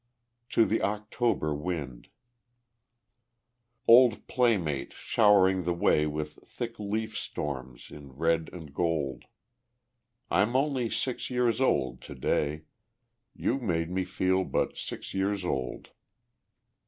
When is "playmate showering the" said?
4.25-5.75